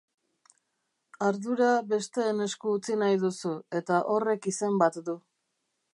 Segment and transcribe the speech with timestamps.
[1.25, 5.17] Ardura besteen esku utzi nahi duzu, eta horrek izen bat du.